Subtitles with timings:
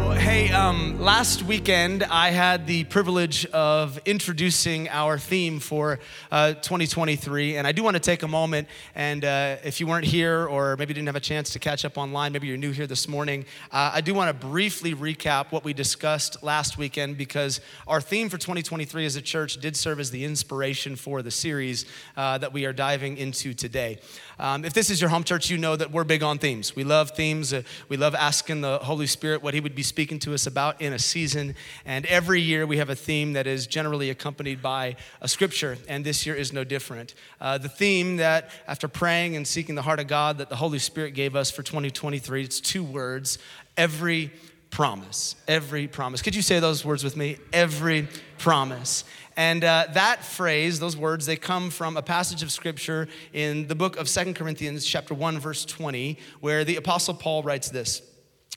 [0.00, 5.98] Hey, um, last weekend I had the privilege of introducing our theme for
[6.30, 8.68] uh, 2023, and I do want to take a moment.
[8.94, 11.98] And uh, if you weren't here, or maybe didn't have a chance to catch up
[11.98, 15.64] online, maybe you're new here this morning, uh, I do want to briefly recap what
[15.64, 20.10] we discussed last weekend because our theme for 2023 as a church did serve as
[20.10, 21.86] the inspiration for the series
[22.16, 23.98] uh, that we are diving into today.
[24.38, 26.74] Um, if this is your home church, you know that we're big on themes.
[26.74, 27.52] We love themes.
[27.52, 30.80] Uh, we love asking the Holy Spirit what He would be speaking to us about
[30.80, 31.54] in a season.
[31.84, 36.04] And every year we have a theme that is generally accompanied by a scripture, and
[36.04, 37.14] this year is no different.
[37.40, 40.78] Uh, the theme that, after praying and seeking the heart of God, that the Holy
[40.78, 43.38] Spirit gave us for 2023, it's two words
[43.76, 44.32] every
[44.70, 45.34] promise.
[45.48, 46.22] Every promise.
[46.22, 47.36] Could you say those words with me?
[47.52, 48.06] Every
[48.38, 49.04] promise.
[49.36, 53.74] And uh, that phrase, those words, they come from a passage of scripture in the
[53.74, 58.02] book of Second Corinthians, chapter 1, verse 20, where the Apostle Paul writes this.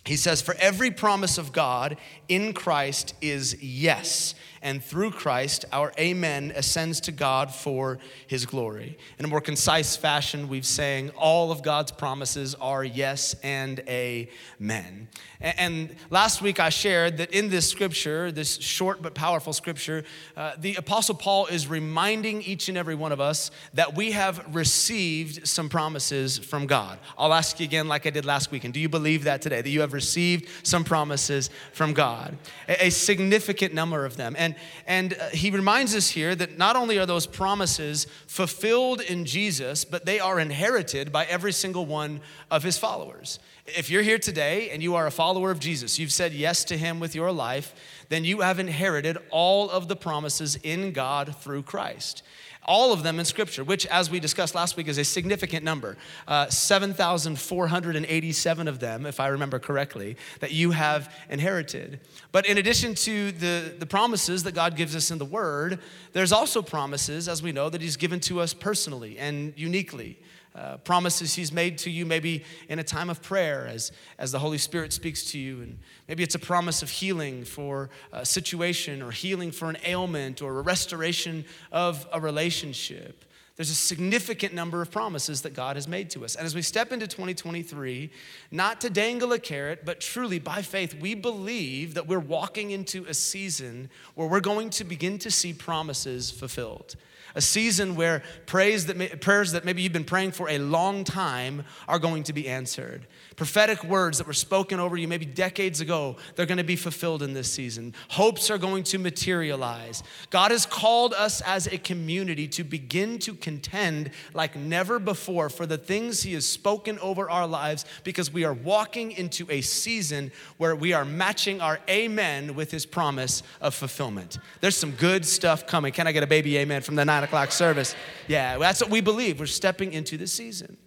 [0.06, 5.92] He says, For every promise of God in Christ is yes and through Christ, our
[6.00, 8.98] amen ascends to God for his glory.
[9.20, 15.08] In a more concise fashion, we've saying all of God's promises are yes and amen.
[15.42, 20.06] And last week I shared that in this scripture, this short but powerful scripture,
[20.38, 24.56] uh, the Apostle Paul is reminding each and every one of us that we have
[24.56, 26.98] received some promises from God.
[27.18, 29.62] I'll ask you again, like I did last week, and do you believe that today,
[29.62, 32.38] that you have received some promises from God?
[32.70, 34.36] A, a significant number of them.
[34.38, 34.53] And
[34.88, 39.86] and, uh, he reminds us here that not only are those promises fulfilled in Jesus,
[39.86, 43.40] but they are inherited by every single one of his followers.
[43.66, 46.78] If you're here today and you are a follower of Jesus, you've said yes to
[46.78, 47.74] him with your life,
[48.10, 52.24] then you have inherited all of the promises in God through Christ
[52.66, 55.98] all of them in Scripture, which, as we discussed last week, is a significant number.
[56.28, 62.00] Uh, 7,487 of them, if I remember correctly, that you have inherited.
[62.32, 65.80] But in addition to the, the promises that God gives us in the Word,
[66.14, 70.18] there's also promises, as we know, that He's given to us personally and uniquely
[70.56, 74.40] uh, promises he's made to you maybe in a time of prayer as, as the
[74.40, 75.62] Holy Spirit speaks to you.
[75.62, 80.42] And maybe it's a promise of healing for a situation or healing for an ailment
[80.42, 83.26] or a restoration of a relationship.
[83.56, 86.36] There's a significant number of promises that God has made to us.
[86.36, 88.10] And as we step into 2023,
[88.50, 93.06] not to dangle a carrot, but truly by faith, we believe that we're walking into
[93.06, 96.96] a season where we're going to begin to see promises fulfilled
[97.36, 101.64] a season where praise that, prayers that maybe you've been praying for a long time
[101.88, 103.08] are going to be answered.
[103.36, 107.24] Prophetic words that were spoken over you maybe decades ago, they're going to be fulfilled
[107.24, 107.96] in this season.
[108.10, 110.04] Hopes are going to materialize.
[110.30, 115.66] God has called us as a community to begin to contend like never before for
[115.66, 120.32] the things He has spoken over our lives because we are walking into a season
[120.58, 124.38] where we are matching our amen with His promise of fulfillment.
[124.62, 125.92] There's some good stuff coming.
[125.92, 127.96] Can I get a baby amen from the nine o'clock service?
[128.28, 129.40] Yeah, that's what we believe.
[129.40, 130.78] We're stepping into the season.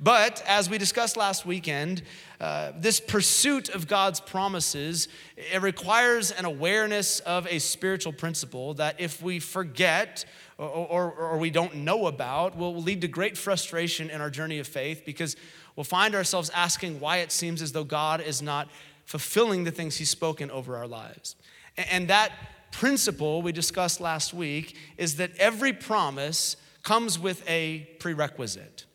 [0.00, 2.02] But as we discussed last weekend,
[2.40, 9.00] uh, this pursuit of God's promises, it requires an awareness of a spiritual principle that
[9.00, 10.24] if we forget
[10.58, 14.58] or, or, or we don't know about, will lead to great frustration in our journey
[14.58, 15.36] of faith because
[15.76, 18.68] we'll find ourselves asking why it seems as though God is not
[19.04, 21.36] fulfilling the things He's spoken over our lives.
[21.76, 22.32] And that
[22.72, 28.86] principle we discussed last week is that every promise comes with a prerequisite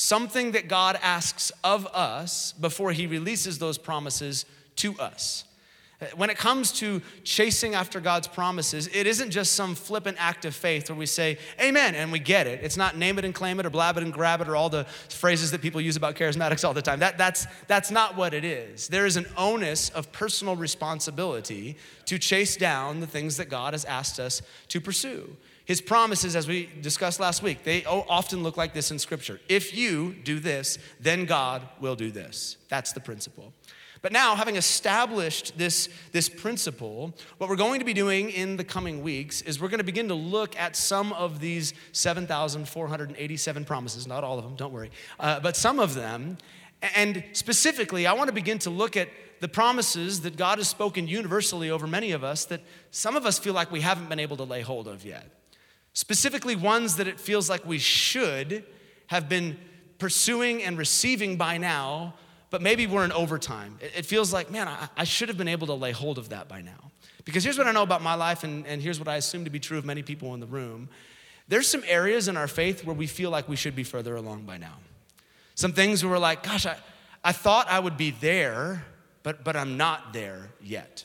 [0.00, 4.46] something that God asks of us before he releases those promises
[4.76, 5.44] to us.
[6.16, 10.54] When it comes to chasing after God's promises, it isn't just some flippant act of
[10.54, 12.60] faith where we say, Amen, and we get it.
[12.62, 14.70] It's not name it and claim it or blab it and grab it or all
[14.70, 17.00] the phrases that people use about charismatics all the time.
[17.00, 18.88] That, that's, that's not what it is.
[18.88, 23.84] There is an onus of personal responsibility to chase down the things that God has
[23.84, 25.36] asked us to pursue.
[25.66, 29.38] His promises, as we discussed last week, they often look like this in Scripture.
[29.48, 32.56] If you do this, then God will do this.
[32.68, 33.52] That's the principle.
[34.02, 38.64] But now, having established this, this principle, what we're going to be doing in the
[38.64, 44.06] coming weeks is we're going to begin to look at some of these 7,487 promises,
[44.06, 46.38] not all of them, don't worry, uh, but some of them.
[46.94, 49.08] And specifically, I want to begin to look at
[49.40, 53.38] the promises that God has spoken universally over many of us that some of us
[53.38, 55.26] feel like we haven't been able to lay hold of yet.
[55.92, 58.64] Specifically ones that it feels like we should
[59.08, 59.58] have been
[59.98, 62.14] pursuing and receiving by now,
[62.50, 63.78] but maybe we're in overtime.
[63.80, 66.60] It, feels like, man, I, should have been able to lay hold of that by
[66.60, 66.90] now.
[67.24, 69.50] Because here's what I know about my life, and, and here's what I assume to
[69.50, 70.88] be true of many people in the room.
[71.46, 74.42] There's some areas in our faith where we feel like we should be further along
[74.42, 74.78] by now.
[75.54, 76.76] Some things where we're like, gosh, I,
[77.22, 78.84] I thought I would be there,
[79.22, 81.04] but, but I'm not there yet.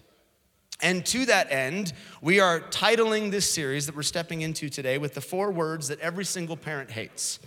[0.81, 5.13] And to that end, we are titling this series that we're stepping into today with
[5.13, 7.39] the four words that every single parent hates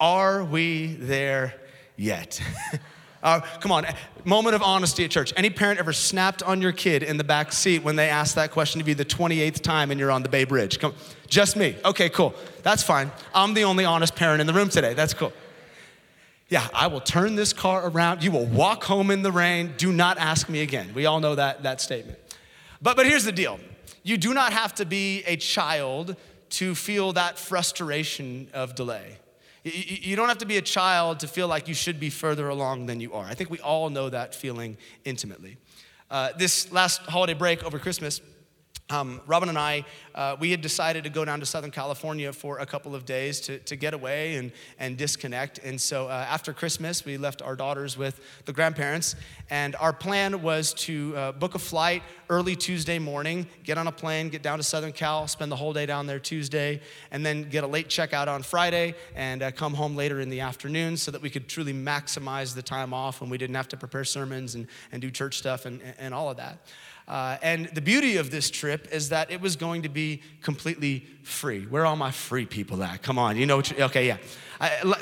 [0.00, 1.54] Are we there
[1.96, 2.40] yet?
[3.26, 3.84] Uh, come on,
[4.24, 5.32] moment of honesty at church.
[5.36, 8.52] Any parent ever snapped on your kid in the back seat when they asked that
[8.52, 10.78] question to be the 28th time and you're on the Bay Bridge?
[10.78, 10.94] Come,
[11.26, 11.74] just me.
[11.84, 12.36] Okay, cool.
[12.62, 13.10] That's fine.
[13.34, 14.94] I'm the only honest parent in the room today.
[14.94, 15.32] That's cool.
[16.48, 18.22] Yeah, I will turn this car around.
[18.22, 19.74] You will walk home in the rain.
[19.76, 20.92] Do not ask me again.
[20.94, 22.20] We all know that, that statement.
[22.80, 23.58] But, but here's the deal
[24.04, 26.14] you do not have to be a child
[26.50, 29.18] to feel that frustration of delay.
[29.66, 32.86] You don't have to be a child to feel like you should be further along
[32.86, 33.24] than you are.
[33.24, 35.56] I think we all know that feeling intimately.
[36.08, 38.20] Uh, this last holiday break over Christmas,
[38.88, 39.84] um, Robin and I,
[40.14, 43.40] uh, we had decided to go down to Southern California for a couple of days
[43.40, 45.58] to, to get away and, and disconnect.
[45.64, 49.16] And so uh, after Christmas, we left our daughters with the grandparents.
[49.50, 53.92] And our plan was to uh, book a flight early Tuesday morning, get on a
[53.92, 56.80] plane, get down to Southern Cal, spend the whole day down there Tuesday,
[57.10, 60.40] and then get a late checkout on Friday and uh, come home later in the
[60.40, 63.76] afternoon so that we could truly maximize the time off and we didn't have to
[63.76, 66.60] prepare sermons and, and do church stuff and, and all of that.
[67.08, 71.06] Uh, and the beauty of this trip is that it was going to be completely
[71.22, 71.64] free.
[71.64, 73.02] Where are all my free people at?
[73.02, 73.78] Come on, you know what?
[73.78, 74.16] okay, yeah.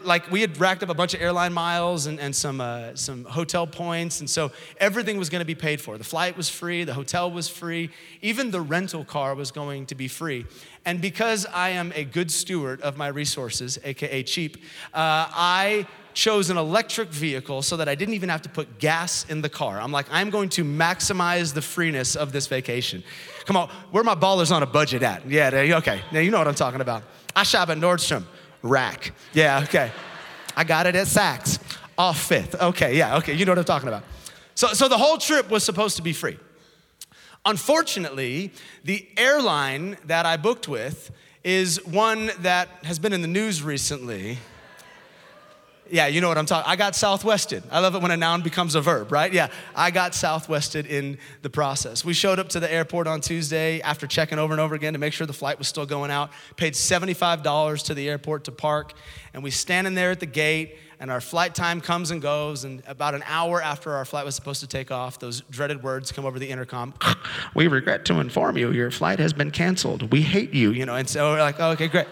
[0.05, 3.25] Like we had racked up a bunch of airline miles and, and some, uh, some
[3.25, 5.99] hotel points, and so everything was going to be paid for.
[5.99, 7.91] The flight was free, the hotel was free,
[8.23, 10.47] even the rental car was going to be free.
[10.85, 14.59] And because I am a good steward of my resources, aka cheap,
[14.93, 19.27] uh, I chose an electric vehicle so that I didn't even have to put gas
[19.29, 19.81] in the car.
[19.81, 23.03] I'm like, I'm going to maximize the freeness of this vacation.
[23.45, 25.29] Come on, where my ballers on a budget at?
[25.29, 26.01] Yeah, okay.
[26.13, 27.03] Now you know what I'm talking about.
[27.37, 28.25] I shop at Nordstrom,
[28.65, 29.13] rack.
[29.33, 29.93] Yeah, okay.
[30.57, 31.61] I got it at Saks,
[31.97, 32.61] off Fifth.
[32.61, 33.35] Okay, yeah, okay.
[33.35, 34.03] You know what I'm talking about.
[34.57, 36.39] So, so the whole trip was supposed to be free.
[37.45, 38.53] Unfortunately,
[38.83, 41.13] the airline that I booked with
[41.45, 44.39] is one that has been in the news recently
[45.91, 46.71] yeah, you know what I'm talking.
[46.71, 47.63] I got southwested.
[47.71, 49.33] I love it when a noun becomes a verb, right?
[49.33, 52.05] Yeah, I got southwested in the process.
[52.05, 54.99] We showed up to the airport on Tuesday after checking over and over again to
[54.99, 56.31] make sure the flight was still going out.
[56.57, 58.95] Paid $75 to the airport to park,
[59.35, 60.79] and we standing there at the gate.
[61.01, 64.35] And our flight time comes and goes, and about an hour after our flight was
[64.35, 66.95] supposed to take off, those dreaded words come over the intercom.
[67.55, 70.11] we regret to inform you, your flight has been canceled.
[70.13, 70.95] We hate you, you know.
[70.95, 72.07] And so we're like, oh, okay, great.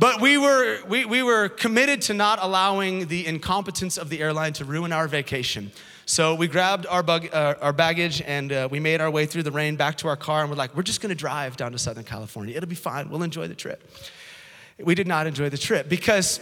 [0.00, 4.54] But we were, we, we were committed to not allowing the incompetence of the airline
[4.54, 5.72] to ruin our vacation.
[6.06, 9.42] So we grabbed our, bug, uh, our baggage and uh, we made our way through
[9.42, 11.78] the rain back to our car and we're like, we're just gonna drive down to
[11.78, 12.56] Southern California.
[12.56, 13.86] It'll be fine, we'll enjoy the trip.
[14.78, 16.40] We did not enjoy the trip because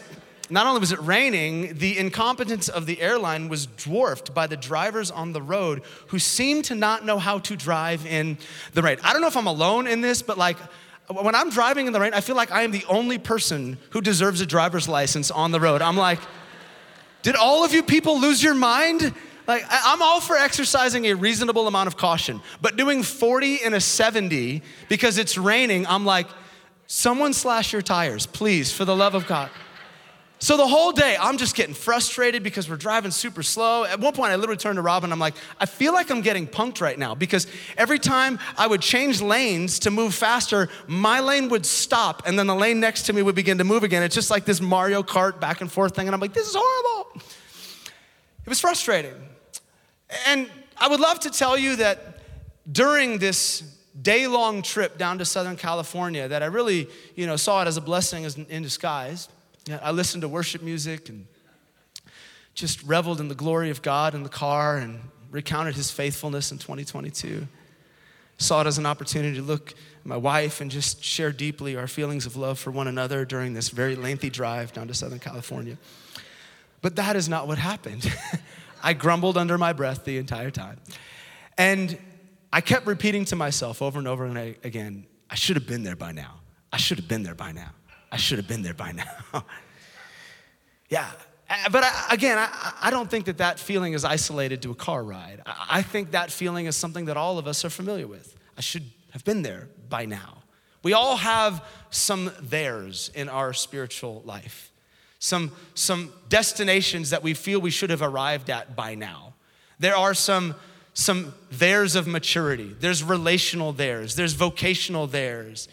[0.49, 5.11] not only was it raining, the incompetence of the airline was dwarfed by the drivers
[5.11, 8.39] on the road who seemed to not know how to drive in
[8.75, 8.99] the rain.
[9.03, 10.59] I don't know if I'm alone in this, but like,
[11.11, 14.01] when I'm driving in the rain, I feel like I am the only person who
[14.01, 15.81] deserves a driver's license on the road.
[15.81, 16.21] I'm like,
[17.23, 19.15] did all of you people lose your mind?
[19.47, 23.81] Like, I'm all for exercising a reasonable amount of caution, but doing 40 in a
[23.81, 26.27] 70 because it's raining, I'm like,
[26.87, 29.51] someone slash your tires, please, for the love of God.
[30.41, 33.85] So the whole day, I'm just getting frustrated because we're driving super slow.
[33.85, 35.09] At one point, I literally turned to Robin.
[35.09, 38.69] And I'm like, I feel like I'm getting punked right now because every time I
[38.69, 43.03] would change lanes to move faster, my lane would stop and then the lane next
[43.05, 44.05] to me would begin to move again.
[44.05, 46.07] It's just like this Mario Kart back and forth thing.
[46.07, 47.21] And I'm like, this is horrible.
[48.47, 49.15] It was frustrating.
[50.27, 52.21] And I would love to tell you that
[52.71, 53.63] during this
[54.01, 57.77] day long trip down to Southern California, that I really, you know, saw it as
[57.77, 59.29] a blessing in disguise.
[59.69, 61.27] Yeah, I listened to worship music and
[62.55, 64.99] just reveled in the glory of God in the car and
[65.31, 67.47] recounted his faithfulness in 2022.
[68.39, 71.87] Saw it as an opportunity to look at my wife and just share deeply our
[71.87, 75.77] feelings of love for one another during this very lengthy drive down to Southern California.
[76.81, 78.11] But that is not what happened.
[78.83, 80.81] I grumbled under my breath the entire time.
[81.59, 81.99] And
[82.55, 85.97] I kept repeating to myself over and over and again, I should have been there
[85.97, 86.41] by now.
[86.73, 87.73] I should have been there by now.
[88.11, 88.93] I should have been there by
[89.33, 89.45] now.
[90.89, 91.11] yeah,
[91.51, 94.75] uh, but I, again, I, I, don't think that that feeling is isolated to a
[94.75, 95.43] car ride.
[95.47, 98.37] I, I think that feeling is something that all of us are familiar with.
[98.57, 100.39] I should have been there by now.
[100.83, 104.71] We all have some theirs in our spiritual life.
[105.19, 109.35] some, some destinations that we feel we should have arrived at by now.
[109.79, 110.55] There are some,
[110.95, 115.69] some theirs of maturity, there's relational theirs, there's vocational theirs.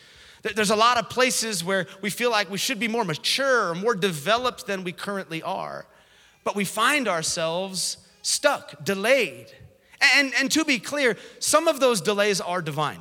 [0.54, 3.76] There's a lot of places where we feel like we should be more mature or
[3.76, 5.88] more developed than we currently are.
[6.44, 9.48] But we find ourselves stuck, delayed.
[10.16, 13.00] And, and to be clear, some of those delays are divine.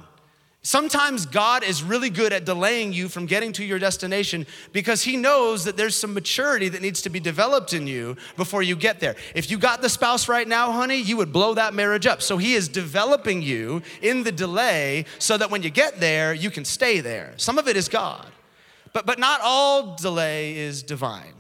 [0.66, 5.14] Sometimes God is really good at delaying you from getting to your destination because He
[5.14, 8.98] knows that there's some maturity that needs to be developed in you before you get
[8.98, 9.14] there.
[9.34, 12.22] If you got the spouse right now, honey, you would blow that marriage up.
[12.22, 16.50] So He is developing you in the delay so that when you get there, you
[16.50, 17.34] can stay there.
[17.36, 18.26] Some of it is God,
[18.94, 21.34] but, but not all delay is divine.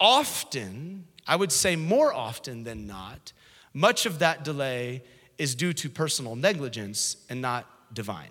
[0.00, 3.34] Often, I would say more often than not,
[3.74, 5.02] much of that delay
[5.36, 8.30] is due to personal negligence and not divine.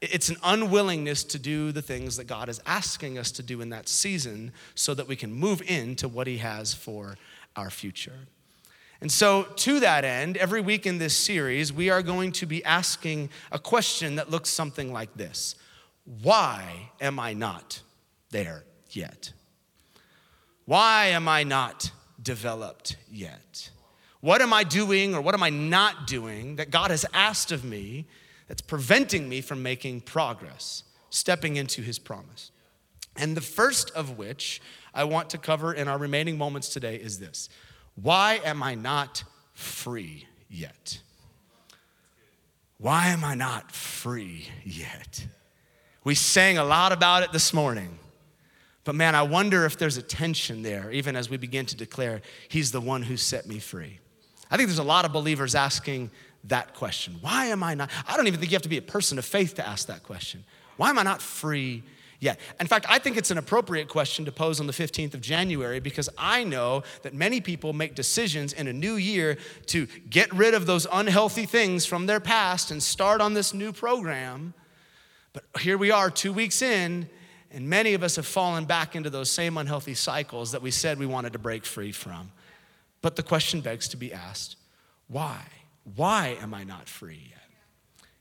[0.00, 3.70] It's an unwillingness to do the things that God is asking us to do in
[3.70, 7.16] that season so that we can move into what He has for
[7.56, 8.26] our future.
[9.00, 12.64] And so, to that end, every week in this series, we are going to be
[12.64, 15.56] asking a question that looks something like this
[16.22, 17.80] Why am I not
[18.30, 19.32] there yet?
[20.64, 21.90] Why am I not
[22.22, 23.70] developed yet?
[24.20, 27.62] What am I doing or what am I not doing that God has asked of
[27.62, 28.06] me
[28.48, 32.50] that's preventing me from making progress, stepping into his promise.
[33.16, 34.60] And the first of which
[34.92, 37.48] I want to cover in our remaining moments today is this
[37.94, 41.00] Why am I not free yet?
[42.78, 45.26] Why am I not free yet?
[46.02, 47.98] We sang a lot about it this morning.
[48.82, 52.20] But man, I wonder if there's a tension there, even as we begin to declare,
[52.48, 54.00] He's the one who set me free.
[54.50, 56.10] I think there's a lot of believers asking
[56.48, 57.16] that question.
[57.20, 57.90] Why am I not?
[58.06, 60.02] I don't even think you have to be a person of faith to ask that
[60.02, 60.44] question.
[60.76, 61.82] Why am I not free
[62.20, 62.38] yet?
[62.60, 65.80] In fact, I think it's an appropriate question to pose on the 15th of January
[65.80, 70.54] because I know that many people make decisions in a new year to get rid
[70.54, 74.52] of those unhealthy things from their past and start on this new program.
[75.32, 77.08] But here we are, two weeks in,
[77.50, 80.98] and many of us have fallen back into those same unhealthy cycles that we said
[80.98, 82.32] we wanted to break free from.
[83.00, 84.56] But the question begs to be asked
[85.06, 85.42] why?
[85.96, 87.40] Why am I not free yet?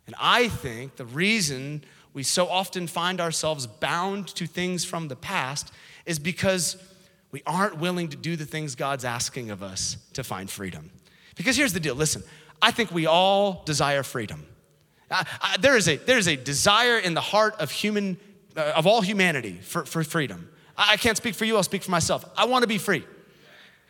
[0.06, 5.16] And I think the reason we so often find ourselves bound to things from the
[5.16, 5.72] past
[6.06, 6.78] is because
[7.32, 10.92] we aren't willing to do the things God's asking of us to find freedom.
[11.36, 12.24] Because here's the deal listen,
[12.62, 14.46] I think we all desire freedom.
[15.10, 18.18] I, I, there, is a, there is a desire in the heart of human,
[18.56, 20.50] uh, of all humanity for, for freedom.
[20.78, 22.26] I, I can't speak for you, I'll speak for myself.
[22.38, 23.04] I want to be free.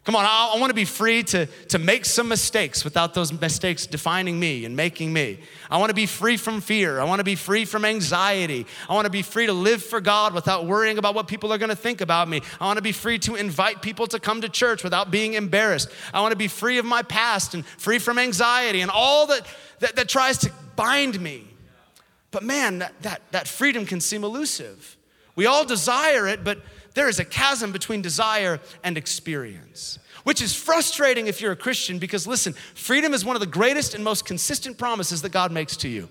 [0.04, 3.32] Come on, I, I want to be free to, to make some mistakes without those
[3.32, 5.40] mistakes defining me and making me.
[5.72, 7.00] I want to be free from fear.
[7.00, 8.66] I want to be free from anxiety.
[8.90, 11.58] I want to be free to live for God without worrying about what people are
[11.58, 12.42] going to think about me.
[12.60, 15.90] I want to be free to invite people to come to church without being embarrassed.
[16.14, 19.48] I want to be free of my past and free from anxiety and all that,
[19.80, 21.48] that, that tries to bind me.
[22.32, 24.98] But man, that, that, that freedom can seem elusive.
[25.36, 26.60] We all desire it, but
[26.94, 32.00] there is a chasm between desire and experience, which is frustrating if you're a Christian
[32.00, 35.76] because listen, freedom is one of the greatest and most consistent promises that God makes
[35.78, 36.10] to you.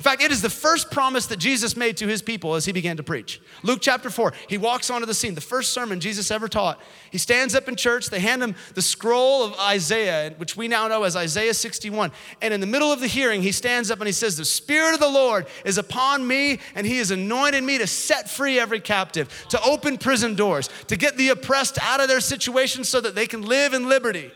[0.00, 2.72] In fact, it is the first promise that Jesus made to his people as he
[2.72, 3.38] began to preach.
[3.62, 6.80] Luke chapter 4, he walks onto the scene, the first sermon Jesus ever taught.
[7.10, 10.88] He stands up in church, they hand him the scroll of Isaiah, which we now
[10.88, 12.12] know as Isaiah 61.
[12.40, 14.94] And in the middle of the hearing, he stands up and he says, The Spirit
[14.94, 18.80] of the Lord is upon me, and he has anointed me to set free every
[18.80, 23.14] captive, to open prison doors, to get the oppressed out of their situation so that
[23.14, 24.32] they can live in liberty.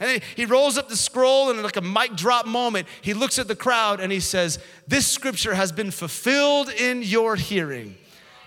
[0.00, 3.38] And then he rolls up the scroll, and like a mic drop moment, he looks
[3.38, 4.58] at the crowd and he says,
[4.88, 7.96] This scripture has been fulfilled in your hearing.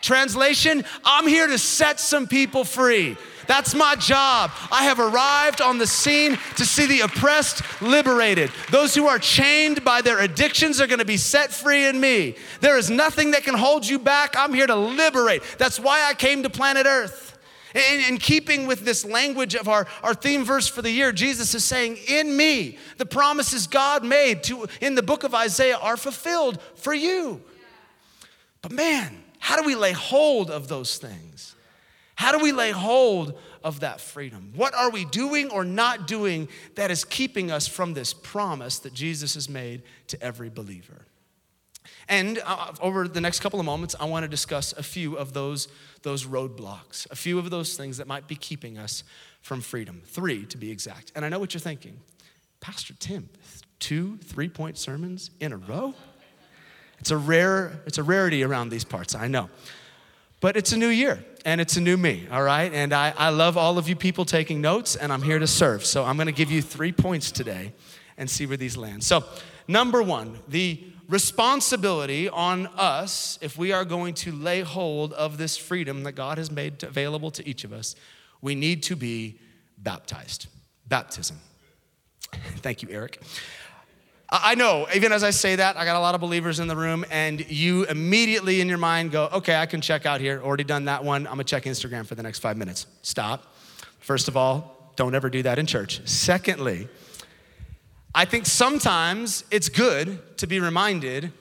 [0.02, 3.18] Translation, I'm here to set some people free.
[3.48, 4.52] That's my job.
[4.72, 8.52] I have arrived on the scene to see the oppressed liberated.
[8.70, 12.36] Those who are chained by their addictions are going to be set free in me.
[12.62, 14.36] There is nothing that can hold you back.
[14.38, 15.42] I'm here to liberate.
[15.58, 17.35] That's why I came to planet Earth.
[17.76, 21.54] In, in keeping with this language of our, our theme verse for the year, Jesus
[21.54, 25.98] is saying, In me, the promises God made to, in the book of Isaiah are
[25.98, 27.42] fulfilled for you.
[28.62, 31.54] But man, how do we lay hold of those things?
[32.16, 34.54] How do we lay hold of that freedom?
[34.56, 38.94] What are we doing or not doing that is keeping us from this promise that
[38.94, 41.06] Jesus has made to every believer?
[42.08, 45.34] And uh, over the next couple of moments, I want to discuss a few of
[45.34, 45.68] those,
[46.04, 49.04] those roadblocks, a few of those things that might be keeping us
[49.42, 50.02] from freedom.
[50.06, 51.12] Three, to be exact.
[51.16, 52.00] And I know what you're thinking
[52.60, 53.30] Pastor Tim,
[53.80, 55.94] two three point sermons in a row?
[57.00, 59.50] It's a rare, it's a rarity around these parts, I know.
[60.40, 62.74] But it's a new year and it's a new me, all right?
[62.74, 65.86] And I, I love all of you people taking notes, and I'm here to serve.
[65.86, 67.74] So I'm gonna give you three points today
[68.18, 69.04] and see where these land.
[69.04, 69.24] So,
[69.68, 75.58] number one, the responsibility on us if we are going to lay hold of this
[75.58, 77.96] freedom that God has made available to each of us,
[78.42, 79.40] we need to be
[79.78, 80.48] baptized.
[80.88, 81.38] Baptism.
[82.58, 83.22] Thank you, Eric.
[84.30, 86.76] I know, even as I say that, I got a lot of believers in the
[86.76, 90.42] room, and you immediately in your mind go, okay, I can check out here.
[90.44, 91.28] Already done that one.
[91.28, 92.88] I'm gonna check Instagram for the next five minutes.
[93.04, 93.56] Stop.
[94.00, 96.02] First of all, don't ever do that in church.
[96.06, 96.88] Secondly,
[98.18, 101.34] I think sometimes it's good to be reminded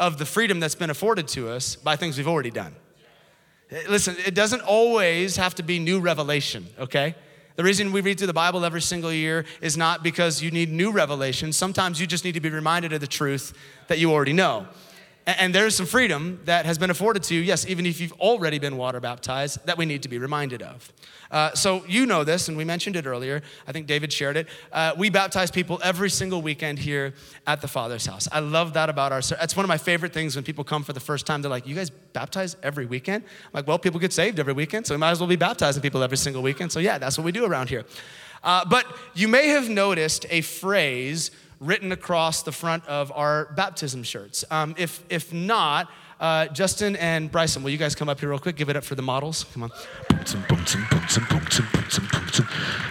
[0.00, 2.74] of the freedom that's been afforded to us by things we've already done.
[3.86, 7.14] Listen, it doesn't always have to be new revelation, okay?
[7.56, 10.70] The reason we read through the Bible every single year is not because you need
[10.70, 11.52] new revelation.
[11.52, 13.52] Sometimes you just need to be reminded of the truth
[13.88, 14.66] that you already know.
[15.24, 18.58] And there's some freedom that has been afforded to you, yes, even if you've already
[18.58, 20.92] been water baptized, that we need to be reminded of.
[21.30, 23.40] Uh, so you know this, and we mentioned it earlier.
[23.66, 24.48] I think David shared it.
[24.72, 27.14] Uh, we baptize people every single weekend here
[27.46, 28.28] at the Father's house.
[28.32, 29.20] I love that about our.
[29.22, 31.40] That's one of my favorite things when people come for the first time.
[31.40, 34.86] They're like, "You guys baptize every weekend?" I'm like, "Well, people get saved every weekend,
[34.86, 37.24] so we might as well be baptizing people every single weekend." So yeah, that's what
[37.24, 37.84] we do around here.
[38.44, 41.30] Uh, but you may have noticed a phrase
[41.62, 44.44] written across the front of our baptism shirts.
[44.50, 45.88] Um, if, if not,
[46.20, 48.56] uh, Justin and Bryson, will you guys come up here real quick?
[48.56, 49.44] Give it up for the models.
[49.52, 49.70] Come on.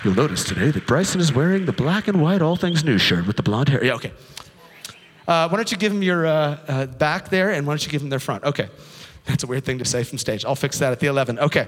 [0.03, 3.27] You'll notice today that Bryson is wearing the black and white All Things New shirt
[3.27, 3.83] with the blonde hair.
[3.83, 4.11] Yeah, okay.
[5.27, 7.91] Uh, why don't you give them your uh, uh back there and why don't you
[7.91, 8.43] give them their front?
[8.43, 8.69] Okay.
[9.25, 10.43] That's a weird thing to say from stage.
[10.43, 11.39] I'll fix that at the 11.
[11.39, 11.67] Okay.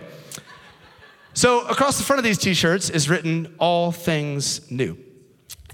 [1.33, 4.97] So across the front of these t shirts is written All Things New.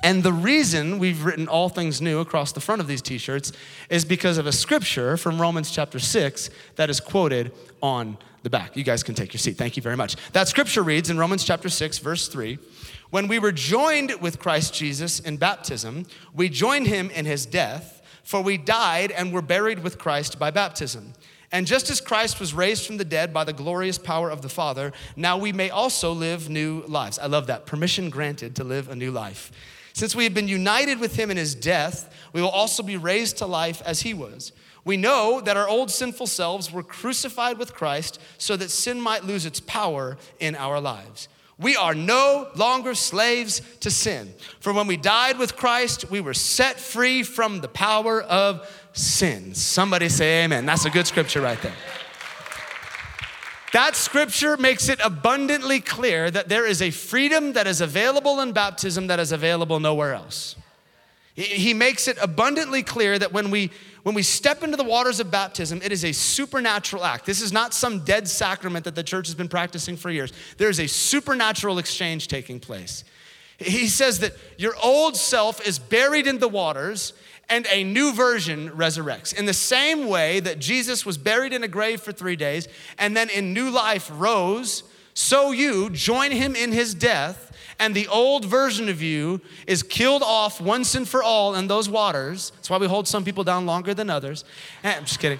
[0.01, 3.51] And the reason we've written all things new across the front of these t shirts
[3.89, 7.51] is because of a scripture from Romans chapter 6 that is quoted
[7.82, 8.77] on the back.
[8.77, 9.58] You guys can take your seat.
[9.58, 10.15] Thank you very much.
[10.32, 12.58] That scripture reads in Romans chapter 6, verse 3
[13.10, 18.01] When we were joined with Christ Jesus in baptism, we joined him in his death,
[18.24, 21.13] for we died and were buried with Christ by baptism.
[21.51, 24.50] And just as Christ was raised from the dead by the glorious power of the
[24.50, 27.18] Father, now we may also live new lives.
[27.18, 27.66] I love that.
[27.66, 29.51] Permission granted to live a new life.
[30.00, 33.40] Since we have been united with him in his death, we will also be raised
[33.40, 34.53] to life as he was.
[34.85, 39.25] We know that our old sinful selves were crucified with Christ so that sin might
[39.25, 41.27] lose its power in our lives.
[41.57, 44.33] We are no longer slaves to sin.
[44.62, 49.53] For when we died with Christ, we were set free from the power of sin.
[49.53, 50.66] Somebody say amen.
[50.66, 51.75] That's a good scripture right there.
[53.72, 58.51] That scripture makes it abundantly clear that there is a freedom that is available in
[58.51, 60.55] baptism that is available nowhere else.
[61.36, 63.72] He makes it abundantly clear that when we
[64.03, 67.25] when we step into the waters of baptism, it is a supernatural act.
[67.25, 70.32] This is not some dead sacrament that the church has been practicing for years.
[70.58, 73.03] There is a supernatural exchange taking place.
[73.58, 77.14] He says that your old self is buried in the waters
[77.50, 79.33] and a new version resurrects.
[79.33, 83.18] In the same way that Jesus was buried in a grave for three days and
[83.18, 84.83] then in new life rose,
[85.14, 90.22] so you join him in his death, and the old version of you is killed
[90.22, 92.51] off once and for all in those waters.
[92.55, 94.46] That's why we hold some people down longer than others.
[94.83, 95.40] Eh, I'm just kidding.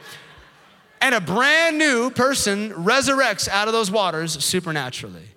[1.02, 5.30] And a brand new person resurrects out of those waters supernaturally.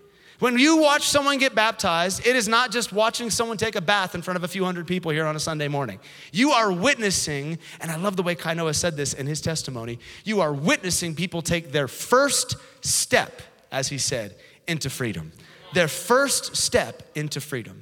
[0.42, 4.16] When you watch someone get baptized, it is not just watching someone take a bath
[4.16, 6.00] in front of a few hundred people here on a Sunday morning.
[6.33, 10.40] You are witnessing, and I love the way Kainoa said this in his testimony, you
[10.40, 14.35] are witnessing people take their first step, as he said,
[14.66, 15.31] into freedom.
[15.74, 17.81] Their first step into freedom.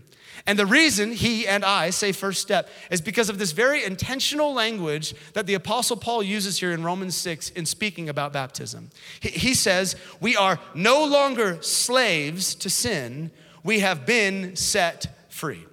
[0.50, 4.52] And the reason he and I say first step is because of this very intentional
[4.52, 8.90] language that the Apostle Paul uses here in Romans 6 in speaking about baptism.
[9.20, 13.30] He says, We are no longer slaves to sin,
[13.62, 15.66] we have been set free.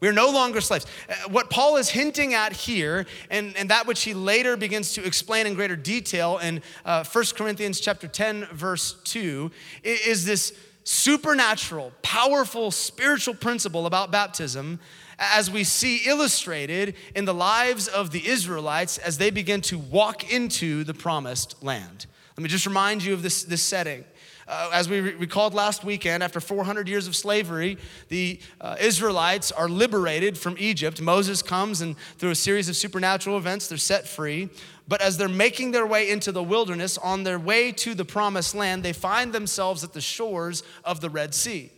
[0.00, 0.84] We are no longer slaves.
[1.08, 5.04] Uh, what Paul is hinting at here, and, and that which he later begins to
[5.06, 9.50] explain in greater detail in uh, 1 Corinthians chapter 10, verse 2,
[9.84, 10.52] is this
[10.90, 14.80] supernatural, powerful spiritual principle about baptism
[15.20, 20.32] as we see illustrated in the lives of the Israelites as they begin to walk
[20.32, 22.06] into the promised land.
[22.36, 24.04] Let me just remind you of this, this setting.
[24.50, 29.52] Uh, as we re- recalled last weekend, after 400 years of slavery, the uh, Israelites
[29.52, 31.00] are liberated from Egypt.
[31.00, 34.48] Moses comes, and through a series of supernatural events, they're set free.
[34.88, 38.56] But as they're making their way into the wilderness, on their way to the promised
[38.56, 41.70] land, they find themselves at the shores of the Red Sea.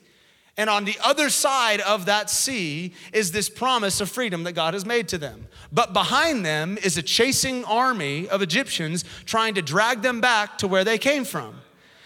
[0.57, 4.73] And on the other side of that sea is this promise of freedom that God
[4.73, 5.47] has made to them.
[5.73, 10.67] But behind them is a chasing army of Egyptians trying to drag them back to
[10.67, 11.57] where they came from.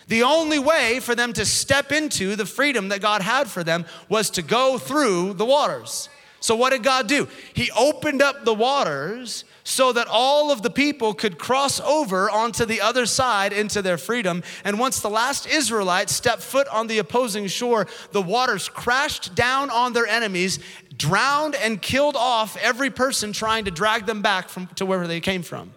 [0.09, 3.87] The only way for them to step into the freedom that God had for them
[4.09, 6.09] was to go through the waters.
[6.39, 7.27] So, what did God do?
[7.55, 12.65] He opened up the waters so that all of the people could cross over onto
[12.65, 14.45] the other side into their freedom.
[14.65, 19.71] And once the last Israelite stepped foot on the opposing shore, the waters crashed down
[19.71, 20.61] on their enemies,
[20.97, 25.21] drowned and killed off every person trying to drag them back from, to wherever they
[25.21, 25.73] came from.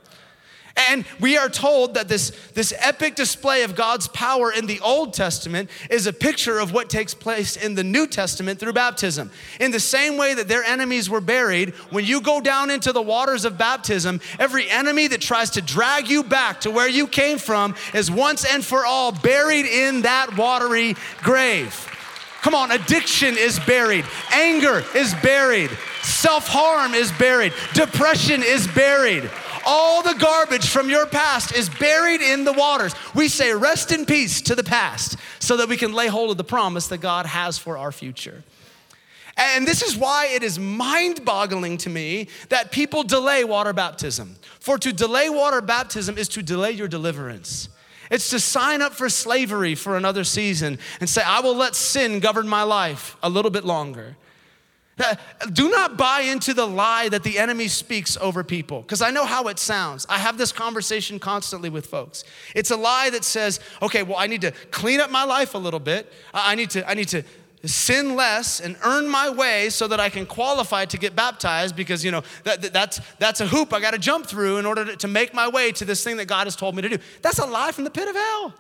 [0.88, 5.14] And we are told that this, this epic display of God's power in the Old
[5.14, 9.30] Testament is a picture of what takes place in the New Testament through baptism.
[9.60, 13.02] In the same way that their enemies were buried, when you go down into the
[13.02, 17.38] waters of baptism, every enemy that tries to drag you back to where you came
[17.38, 21.88] from is once and for all buried in that watery grave.
[22.42, 25.72] Come on, addiction is buried, anger is buried,
[26.04, 29.30] self harm is buried, depression is buried.
[29.72, 32.96] All the garbage from your past is buried in the waters.
[33.14, 36.38] We say, rest in peace to the past so that we can lay hold of
[36.38, 38.44] the promise that God has for our future.
[39.38, 44.38] And this is why it is mind boggling to me that people delay water baptism.
[44.60, 47.70] For to delay water baptism is to delay your deliverance.
[48.10, 52.20] It's to sign up for slavery for another season and say, I will let sin
[52.20, 54.18] govern my life a little bit longer.
[55.54, 59.26] Do not buy into the lie that the enemy speaks over people, because I know
[59.26, 60.06] how it sounds.
[60.10, 62.24] I have this conversation constantly with folks.
[62.56, 65.58] It's a lie that says, okay, well, I need to clean up my life a
[65.58, 66.12] little bit.
[66.34, 67.24] I need to, I need to
[67.66, 72.06] sin less and earn my way so that I can qualify to get baptized because,
[72.06, 74.96] you know, that, that's, that's a hoop I got to jump through in order to,
[74.96, 76.98] to make my way to this thing that God has told me to do.
[77.22, 78.54] That's a lie from the pit of hell.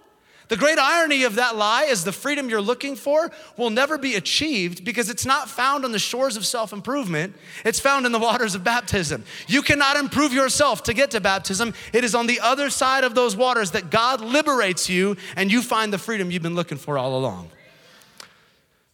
[0.50, 4.16] The great irony of that lie is the freedom you're looking for will never be
[4.16, 8.20] achieved because it's not found on the shores of self improvement, it's found in the
[8.20, 9.24] waters of baptism.
[9.48, 11.76] You cannot improve yourself to get to baptism.
[11.94, 15.62] It is on the other side of those waters that God liberates you and you
[15.62, 17.52] find the freedom you've been looking for all along.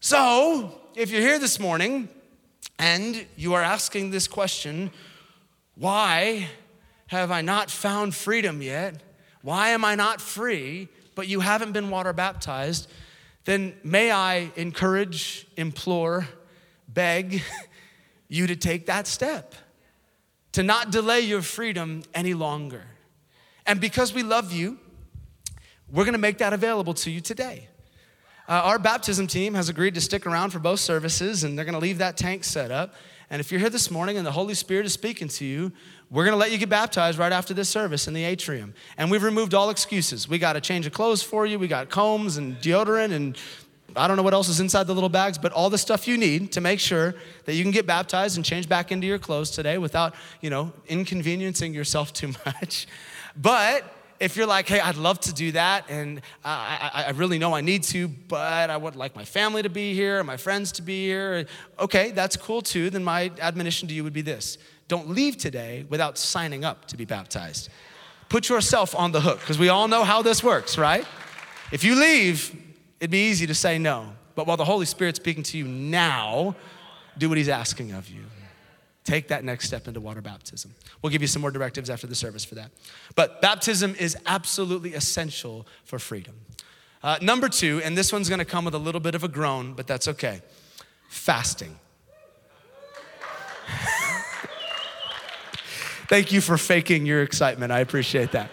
[0.01, 2.09] So, if you're here this morning
[2.77, 4.91] and you are asking this question,
[5.75, 6.49] why
[7.07, 9.01] have I not found freedom yet?
[9.41, 10.89] Why am I not free?
[11.15, 12.89] But you haven't been water baptized,
[13.45, 16.27] then may I encourage, implore,
[16.87, 17.41] beg
[18.27, 19.55] you to take that step,
[20.51, 22.83] to not delay your freedom any longer.
[23.65, 24.79] And because we love you,
[25.91, 27.67] we're gonna make that available to you today.
[28.47, 31.79] Uh, our baptism team has agreed to stick around for both services, and they're gonna
[31.79, 32.93] leave that tank set up.
[33.29, 35.71] And if you're here this morning and the Holy Spirit is speaking to you,
[36.11, 38.73] we're going to let you get baptized right after this service in the atrium.
[38.97, 40.29] And we've removed all excuses.
[40.29, 43.37] We got a change of clothes for you, we got combs and deodorant and
[43.97, 46.17] I don't know what else is inside the little bags, but all the stuff you
[46.17, 49.51] need to make sure that you can get baptized and change back into your clothes
[49.51, 52.87] today without, you know, inconveniencing yourself too much.
[53.37, 57.09] But if you're like, hey, I'd love to do that, and uh, I, I, I,
[57.11, 60.27] really know I need to, but I would like my family to be here, and
[60.27, 61.45] my friends to be here,
[61.79, 62.89] okay, that's cool too.
[62.89, 66.97] Then my admonition to you would be this don't leave today without signing up to
[66.97, 67.69] be baptized.
[68.29, 71.05] Put yourself on the hook, because we all know how this works, right?
[71.71, 72.55] If you leave,
[72.99, 74.13] it'd be easy to say no.
[74.35, 76.55] But while the Holy Spirit's speaking to you now,
[77.17, 78.23] do what He's asking of you.
[79.05, 80.75] Take that next step into water baptism.
[81.01, 82.71] We'll give you some more directives after the service for that.
[83.15, 86.35] But baptism is absolutely essential for freedom.
[87.01, 89.73] Uh, number two, and this one's gonna come with a little bit of a groan,
[89.73, 90.41] but that's okay
[91.15, 91.79] fasting.
[96.07, 97.71] Thank you for faking your excitement.
[97.71, 98.49] I appreciate that.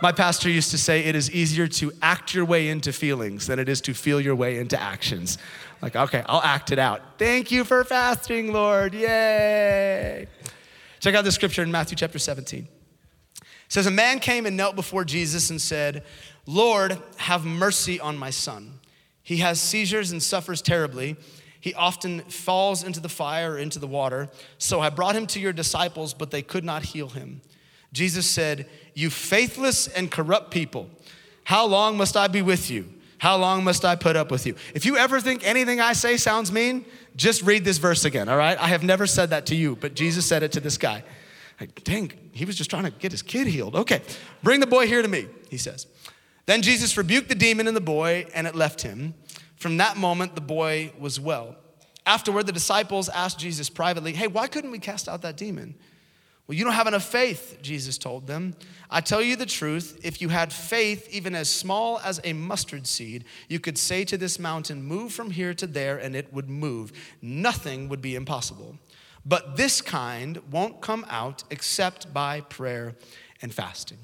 [0.00, 3.58] My pastor used to say it is easier to act your way into feelings than
[3.58, 5.38] it is to feel your way into actions.
[5.82, 7.18] Like, okay, I'll act it out.
[7.18, 8.94] Thank you for fasting, Lord.
[8.94, 10.28] Yay.
[11.00, 12.68] Check out the scripture in Matthew chapter 17.
[13.40, 16.04] It says, A man came and knelt before Jesus and said,
[16.46, 18.78] Lord, have mercy on my son.
[19.24, 21.16] He has seizures and suffers terribly.
[21.60, 24.28] He often falls into the fire or into the water.
[24.58, 27.42] So I brought him to your disciples, but they could not heal him.
[27.92, 30.88] Jesus said, You faithless and corrupt people,
[31.44, 32.92] how long must I be with you?
[33.18, 34.54] How long must I put up with you?
[34.74, 36.84] If you ever think anything I say sounds mean,
[37.16, 38.56] just read this verse again, all right?
[38.58, 41.02] I have never said that to you, but Jesus said it to this guy.
[41.60, 43.74] Like, dang, he was just trying to get his kid healed.
[43.74, 44.02] Okay,
[44.44, 45.88] bring the boy here to me, he says.
[46.46, 49.14] Then Jesus rebuked the demon in the boy, and it left him.
[49.56, 51.56] From that moment, the boy was well.
[52.06, 55.74] Afterward, the disciples asked Jesus privately, Hey, why couldn't we cast out that demon?
[56.48, 58.54] Well, you don't have enough faith, Jesus told them.
[58.88, 62.86] I tell you the truth, if you had faith even as small as a mustard
[62.86, 66.48] seed, you could say to this mountain, Move from here to there, and it would
[66.48, 66.92] move.
[67.20, 68.78] Nothing would be impossible.
[69.26, 72.94] But this kind won't come out except by prayer
[73.42, 73.98] and fasting.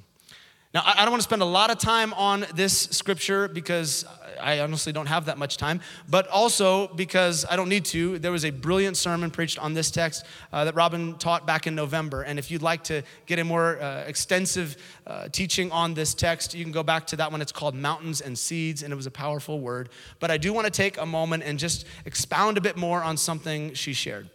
[0.74, 4.04] Now, I don't want to spend a lot of time on this scripture because
[4.40, 8.18] I honestly don't have that much time, but also because I don't need to.
[8.18, 11.76] There was a brilliant sermon preached on this text uh, that Robin taught back in
[11.76, 12.22] November.
[12.22, 16.54] And if you'd like to get a more uh, extensive uh, teaching on this text,
[16.54, 17.40] you can go back to that one.
[17.40, 19.90] It's called Mountains and Seeds, and it was a powerful word.
[20.18, 23.16] But I do want to take a moment and just expound a bit more on
[23.16, 24.28] something she shared.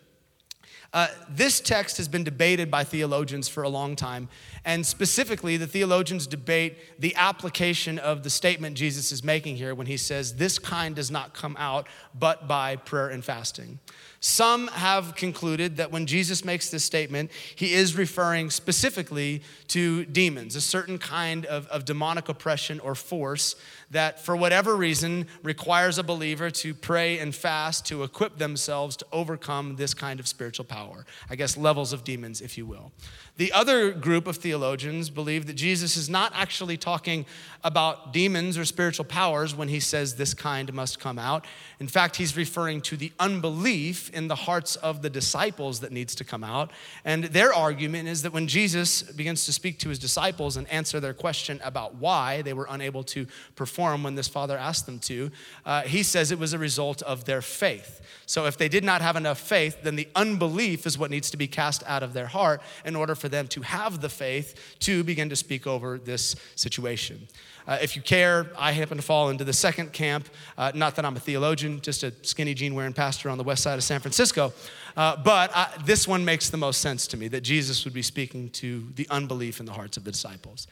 [0.91, 4.27] Uh, this text has been debated by theologians for a long time,
[4.65, 9.87] and specifically, the theologians debate the application of the statement Jesus is making here when
[9.87, 13.79] he says, This kind does not come out but by prayer and fasting.
[14.21, 20.57] Some have concluded that when Jesus makes this statement, he is referring specifically to demons,
[20.57, 23.55] a certain kind of, of demonic oppression or force
[23.91, 29.05] that, for whatever reason, requires a believer to pray and fast to equip themselves to
[29.13, 31.05] overcome this kind of spiritual power.
[31.29, 32.91] I guess levels of demons, if you will.
[33.39, 37.25] The other group of theologians believe that Jesus is not actually talking
[37.63, 41.45] about demons or spiritual powers when he says this kind must come out.
[41.79, 46.15] In fact, he's referring to the unbelief in the hearts of the disciples that needs
[46.15, 46.71] to come out.
[47.05, 50.99] And their argument is that when Jesus begins to speak to his disciples and answer
[50.99, 53.25] their question about why they were unable to
[53.55, 55.31] perform when this father asked them to,
[55.65, 58.01] uh, he says it was a result of their faith.
[58.25, 61.37] So if they did not have enough faith, then the unbelief is what needs to
[61.37, 65.03] be cast out of their heart in order for them to have the faith to
[65.03, 67.27] begin to speak over this situation.
[67.67, 70.27] Uh, if you care, I happen to fall into the second camp.
[70.57, 73.61] Uh, not that I'm a theologian, just a skinny jean wearing pastor on the west
[73.61, 74.53] side of San Francisco.
[74.97, 78.01] Uh, but I, this one makes the most sense to me that Jesus would be
[78.01, 80.67] speaking to the unbelief in the hearts of the disciples.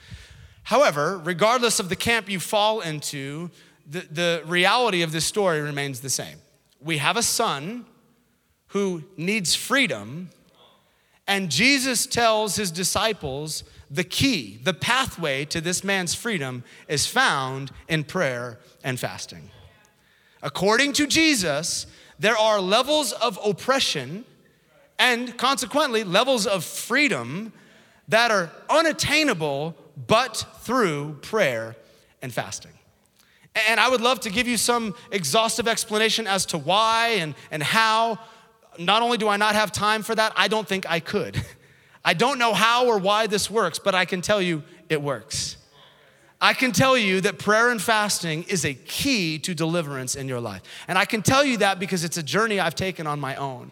[0.64, 3.52] However, regardless of the camp you fall into,
[3.90, 6.38] the, the reality of this story remains the same.
[6.82, 7.86] We have a son
[8.70, 10.30] who needs freedom
[11.28, 17.72] and Jesus tells his disciples the key, the pathway to this man's freedom is found
[17.88, 19.50] in prayer and fasting.
[20.42, 21.88] According to Jesus,
[22.20, 24.26] there are levels of oppression
[25.00, 27.54] and consequently levels of freedom
[28.08, 29.76] that are unattainable
[30.08, 31.76] but through prayer
[32.22, 32.72] and fasting.
[33.68, 37.64] And I would love to give you some exhaustive explanation as to why and, and
[37.64, 38.20] how,
[38.80, 41.44] not only do I not have time for that, I don't think I could.
[42.06, 45.58] I don't know how or why this works, but I can tell you it works.
[46.40, 50.40] I can tell you that prayer and fasting is a key to deliverance in your
[50.40, 50.62] life.
[50.88, 53.72] And I can tell you that because it's a journey I've taken on my own.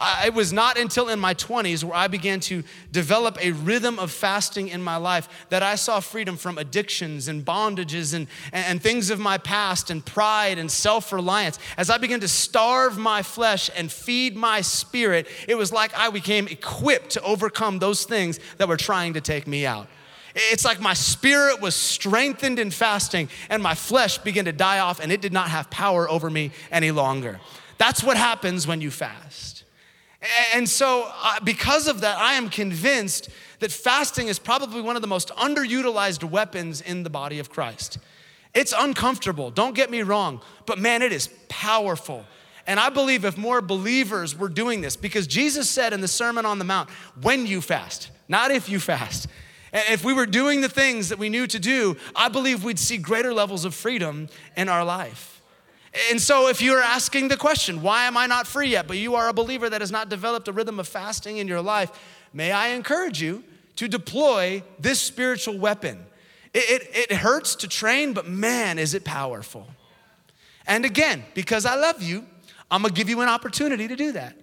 [0.00, 4.12] It was not until in my 20s where I began to develop a rhythm of
[4.12, 8.82] fasting in my life that I saw freedom from addictions and bondages and, and, and
[8.82, 11.58] things of my past and pride and self reliance.
[11.76, 16.10] As I began to starve my flesh and feed my spirit, it was like I
[16.10, 19.88] became equipped to overcome those things that were trying to take me out.
[20.34, 25.00] It's like my spirit was strengthened in fasting and my flesh began to die off
[25.00, 27.40] and it did not have power over me any longer.
[27.78, 29.57] That's what happens when you fast.
[30.54, 33.28] And so, uh, because of that, I am convinced
[33.60, 37.98] that fasting is probably one of the most underutilized weapons in the body of Christ.
[38.54, 42.24] It's uncomfortable, don't get me wrong, but man, it is powerful.
[42.66, 46.44] And I believe if more believers were doing this, because Jesus said in the Sermon
[46.44, 46.90] on the Mount,
[47.22, 49.28] when you fast, not if you fast.
[49.72, 52.78] And if we were doing the things that we knew to do, I believe we'd
[52.78, 55.37] see greater levels of freedom in our life.
[56.10, 58.86] And so, if you're asking the question, why am I not free yet?
[58.86, 61.62] But you are a believer that has not developed a rhythm of fasting in your
[61.62, 61.90] life,
[62.32, 63.42] may I encourage you
[63.76, 66.04] to deploy this spiritual weapon.
[66.52, 69.66] It, it, it hurts to train, but man, is it powerful.
[70.66, 72.26] And again, because I love you,
[72.70, 74.36] I'm gonna give you an opportunity to do that.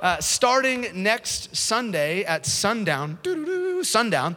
[0.00, 3.18] Uh, starting next Sunday at sundown,
[3.82, 4.36] sundown,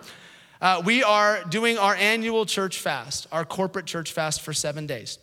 [0.62, 5.20] uh, we are doing our annual church fast, our corporate church fast for seven days.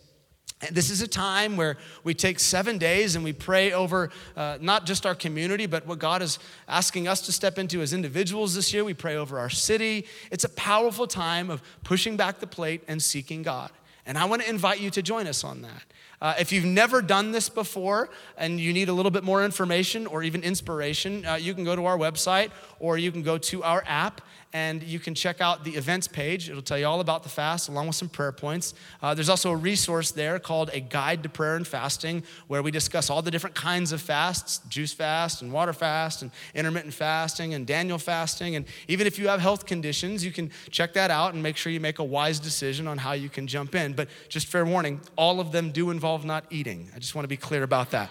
[0.71, 4.85] This is a time where we take seven days and we pray over uh, not
[4.85, 8.73] just our community, but what God is asking us to step into as individuals this
[8.73, 8.83] year.
[8.83, 10.05] We pray over our city.
[10.31, 13.71] It's a powerful time of pushing back the plate and seeking God.
[14.05, 15.83] And I want to invite you to join us on that.
[16.21, 20.07] Uh, if you've never done this before and you need a little bit more information
[20.07, 23.63] or even inspiration, uh, you can go to our website or you can go to
[23.63, 24.21] our app
[24.55, 26.49] and you can check out the events page.
[26.49, 28.73] It'll tell you all about the fast along with some prayer points.
[29.03, 32.71] Uh, there's also a resource there called A Guide to Prayer and Fasting, where we
[32.71, 37.53] discuss all the different kinds of fasts juice fast and water fast and intermittent fasting
[37.53, 38.55] and Daniel fasting.
[38.55, 41.69] And even if you have health conditions, you can check that out and make sure
[41.69, 43.91] you make a wise decision on how you can jump in.
[43.91, 46.89] But just fair warning, all of them do involve not eating.
[46.95, 48.09] I just want to be clear about that.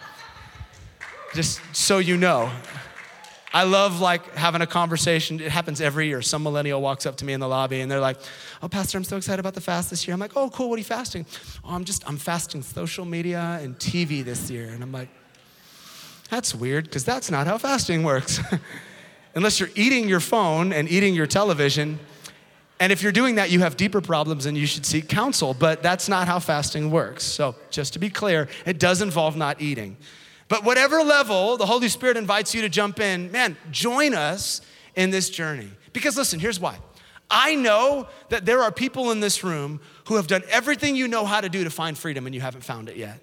[1.32, 2.52] Just so you know.
[3.54, 5.38] I love like having a conversation.
[5.38, 6.20] It happens every year.
[6.22, 8.18] Some millennial walks up to me in the lobby and they're like,
[8.60, 10.68] "Oh, Pastor, I'm so excited about the fast this year." I'm like, "Oh, cool.
[10.68, 11.24] What are you fasting?"
[11.64, 15.08] "Oh, I'm just I'm fasting social media and TV this year." And I'm like,
[16.30, 18.40] "That's weird because that's not how fasting works."
[19.36, 22.00] Unless you're eating your phone and eating your television.
[22.80, 25.80] And if you're doing that, you have deeper problems and you should seek counsel, but
[25.80, 27.22] that's not how fasting works.
[27.22, 29.96] So, just to be clear, it does involve not eating.
[30.48, 34.60] But whatever level the Holy Spirit invites you to jump in, man, join us
[34.94, 35.70] in this journey.
[35.92, 36.78] Because listen, here's why.
[37.30, 41.24] I know that there are people in this room who have done everything you know
[41.24, 43.20] how to do to find freedom and you haven't found it yet.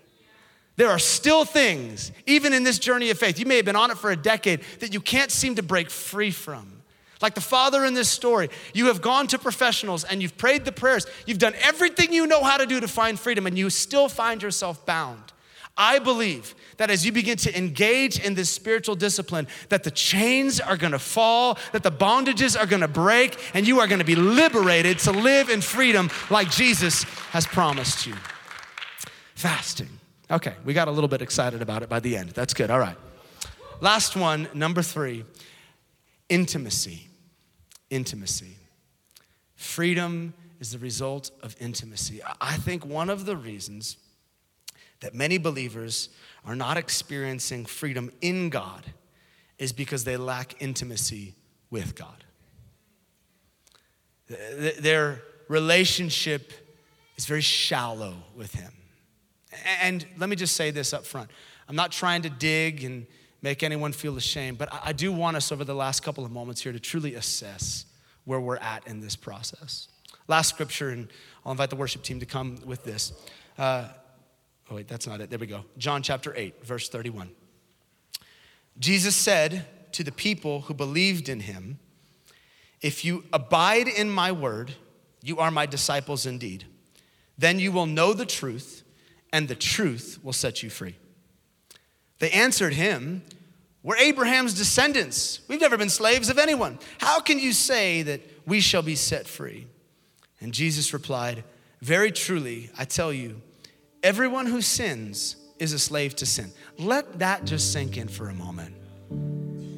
[0.77, 3.91] There are still things, even in this journey of faith, you may have been on
[3.91, 6.81] it for a decade, that you can't seem to break free from.
[7.21, 10.71] Like the father in this story, you have gone to professionals and you've prayed the
[10.71, 11.05] prayers.
[11.27, 14.41] You've done everything you know how to do to find freedom, and you still find
[14.41, 15.33] yourself bound.
[15.81, 20.59] I believe that as you begin to engage in this spiritual discipline, that the chains
[20.59, 24.99] are gonna fall, that the bondages are gonna break, and you are gonna be liberated
[24.99, 28.13] to live in freedom like Jesus has promised you.
[29.33, 29.89] Fasting.
[30.29, 32.29] Okay, we got a little bit excited about it by the end.
[32.29, 32.69] That's good.
[32.69, 32.97] All right.
[33.79, 35.25] Last one, number three
[36.29, 37.07] intimacy.
[37.89, 38.55] Intimacy.
[39.55, 42.21] Freedom is the result of intimacy.
[42.39, 43.97] I think one of the reasons
[45.01, 46.09] that many believers
[46.45, 48.85] are not experiencing freedom in God
[49.57, 51.35] is because they lack intimacy
[51.69, 52.23] with God.
[54.27, 56.51] Their relationship
[57.17, 58.71] is very shallow with Him.
[59.81, 61.29] And let me just say this up front
[61.67, 63.05] I'm not trying to dig and
[63.41, 66.61] make anyone feel ashamed, but I do want us over the last couple of moments
[66.61, 67.85] here to truly assess
[68.25, 69.87] where we're at in this process.
[70.27, 71.07] Last scripture, and
[71.45, 73.13] I'll invite the worship team to come with this.
[73.57, 73.89] Uh,
[74.71, 75.29] Oh, wait, that's not it.
[75.29, 75.65] There we go.
[75.77, 77.29] John chapter 8, verse 31.
[78.79, 81.77] Jesus said to the people who believed in him,
[82.79, 84.75] If you abide in my word,
[85.21, 86.63] you are my disciples indeed.
[87.37, 88.83] Then you will know the truth,
[89.33, 90.95] and the truth will set you free.
[92.19, 93.23] They answered him,
[93.83, 95.41] We're Abraham's descendants.
[95.49, 96.79] We've never been slaves of anyone.
[96.99, 99.67] How can you say that we shall be set free?
[100.39, 101.43] And Jesus replied,
[101.81, 103.41] Very truly, I tell you,
[104.03, 106.51] Everyone who sins is a slave to sin.
[106.79, 108.75] Let that just sink in for a moment.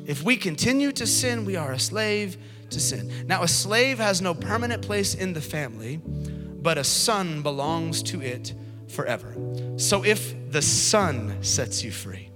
[0.06, 2.38] If we continue to sin, we are a slave
[2.70, 3.12] to sin.
[3.28, 8.22] Now, a slave has no permanent place in the family, but a son belongs to
[8.22, 8.54] it
[8.88, 9.36] forever.
[9.78, 12.30] So if the son sets you free,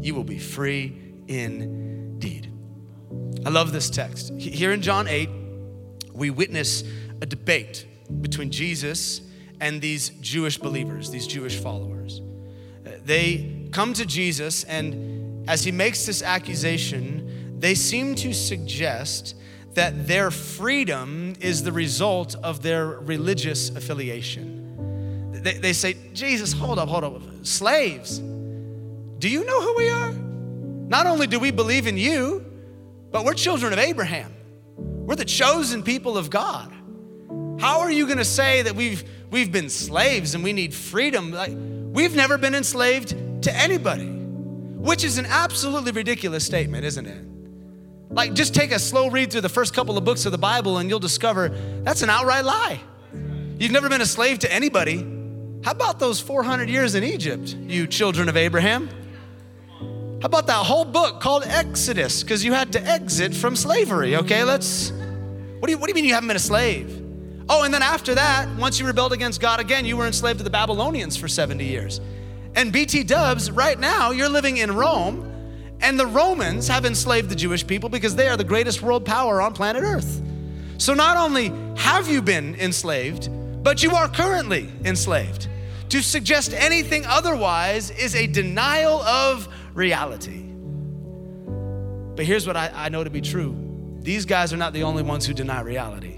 [0.00, 0.96] you will be free
[1.28, 2.52] indeed.
[3.46, 4.32] I love this text.
[4.38, 5.28] Here in John 8,
[6.12, 6.82] we witness
[7.20, 7.86] a debate
[8.20, 9.20] between Jesus
[9.60, 12.20] and these Jewish believers, these Jewish followers.
[12.86, 19.34] Uh, they come to Jesus, and as he makes this accusation, they seem to suggest
[19.74, 25.32] that their freedom is the result of their religious affiliation.
[25.32, 27.22] They, they say, Jesus, hold up, hold up.
[27.42, 30.12] Slaves, do you know who we are?
[30.12, 32.44] Not only do we believe in you,
[33.10, 34.34] but we're children of Abraham.
[34.76, 36.72] We're the chosen people of God.
[37.60, 41.32] How are you going to say that we've we've been slaves and we need freedom.
[41.32, 47.24] Like, we've never been enslaved to anybody, which is an absolutely ridiculous statement, isn't it?
[48.10, 50.78] Like, just take a slow read through the first couple of books of the Bible
[50.78, 51.50] and you'll discover
[51.82, 52.80] that's an outright lie.
[53.58, 55.06] You've never been a slave to anybody.
[55.62, 58.88] How about those 400 years in Egypt, you children of Abraham?
[60.20, 62.22] How about that whole book called Exodus?
[62.22, 64.42] Because you had to exit from slavery, okay?
[64.42, 67.07] Let's, what do, you, what do you mean you haven't been a slave?
[67.50, 70.44] Oh, and then after that, once you rebelled against God again, you were enslaved to
[70.44, 72.00] the Babylonians for 70 years.
[72.54, 75.24] And BT dubs, right now, you're living in Rome,
[75.80, 79.40] and the Romans have enslaved the Jewish people because they are the greatest world power
[79.40, 80.20] on planet Earth.
[80.76, 83.30] So not only have you been enslaved,
[83.62, 85.48] but you are currently enslaved.
[85.90, 90.44] To suggest anything otherwise is a denial of reality.
[92.14, 93.64] But here's what I, I know to be true
[94.00, 96.17] these guys are not the only ones who deny reality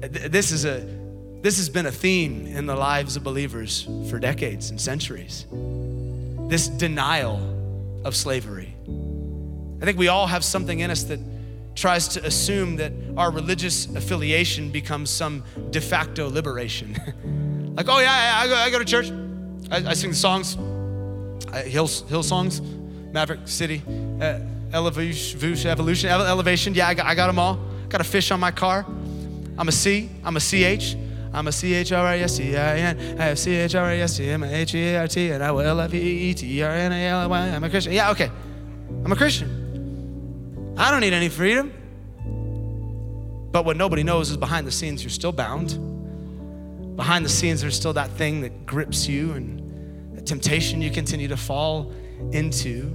[0.00, 0.80] this is a
[1.42, 5.46] This has been a theme in the lives of believers for decades and centuries.
[6.48, 7.38] This denial
[8.04, 8.74] of slavery.
[9.80, 11.20] I think we all have something in us that
[11.74, 16.92] tries to assume that our religious affiliation becomes some de facto liberation.
[17.76, 19.10] like, oh, yeah, I, go, I go to church,
[19.70, 20.56] I, I sing the songs,
[21.52, 22.60] I, Hill, Hillsongs,
[23.12, 23.82] Maverick City,
[24.20, 24.40] uh,
[24.72, 26.74] Elevation, Evolution, Elevation.
[26.74, 27.58] Yeah, I got, I got them all.
[27.88, 28.84] Got a fish on my car.
[29.60, 30.96] I'm a C, I'm a CH.
[31.34, 32.54] I'm a C H R I have C
[33.54, 35.78] H R I S T M H E A R T, and I will L
[35.80, 37.38] F E E T E R N A L Y.
[37.40, 37.92] I'm a Christian.
[37.92, 38.30] Yeah, okay.
[39.04, 40.74] I'm a Christian.
[40.78, 41.74] I don't need any freedom.
[43.52, 45.76] But what nobody knows is behind the scenes, you're still bound.
[46.96, 51.28] Behind the scenes, there's still that thing that grips you and that temptation you continue
[51.28, 51.92] to fall
[52.32, 52.86] into.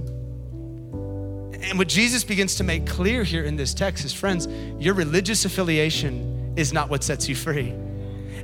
[1.62, 4.48] And what Jesus begins to make clear here in this text is friends,
[4.80, 7.74] your religious affiliation is not what sets you free.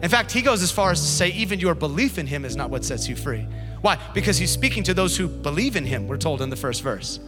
[0.03, 2.57] In fact, he goes as far as to say, even your belief in him is
[2.57, 3.47] not what sets you free.
[3.83, 3.99] Why?
[4.15, 7.21] Because he's speaking to those who believe in him, we're told in the first verse.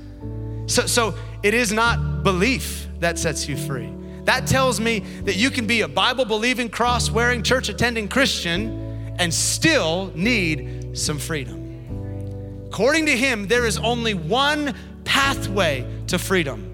[0.66, 3.92] So, so it is not belief that sets you free.
[4.24, 9.14] That tells me that you can be a Bible believing, cross wearing, church attending Christian
[9.18, 12.66] and still need some freedom.
[12.68, 14.74] According to him, there is only one
[15.04, 16.70] pathway to freedom.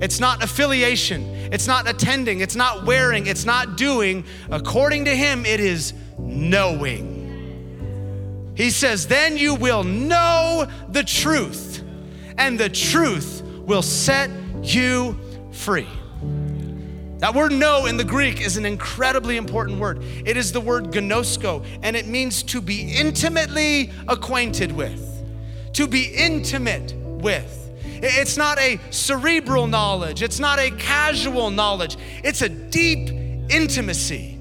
[0.00, 1.22] It's not affiliation,
[1.54, 4.24] it's not attending, it's not wearing, it's not doing.
[4.50, 7.22] According to him, it is knowing.
[8.56, 11.84] He says, Then you will know the truth,
[12.38, 14.30] and the truth will set
[14.64, 15.16] you
[15.52, 15.86] free.
[17.18, 20.02] That word know in the Greek is an incredibly important word.
[20.26, 25.24] It is the word ginosko, and it means to be intimately acquainted with.
[25.74, 27.63] To be intimate with.
[28.06, 33.08] It's not a cerebral knowledge, it's not a casual knowledge, it's a deep
[33.50, 34.38] intimacy.